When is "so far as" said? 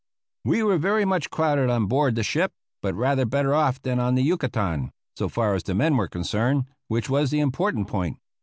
5.15-5.61